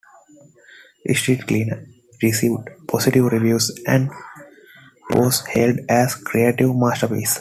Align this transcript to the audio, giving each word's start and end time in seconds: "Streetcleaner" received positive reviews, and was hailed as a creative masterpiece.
"Streetcleaner" 1.07 1.85
received 2.23 2.67
positive 2.87 3.23
reviews, 3.25 3.69
and 3.85 4.09
was 5.11 5.45
hailed 5.45 5.77
as 5.87 6.15
a 6.15 6.23
creative 6.23 6.75
masterpiece. 6.75 7.29